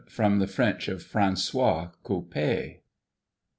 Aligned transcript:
From 0.09 0.39
the 0.39 0.47
French 0.47 0.87
of 0.87 1.03
FRANÇOIS 1.03 1.91
COPPÉE. 2.03 2.77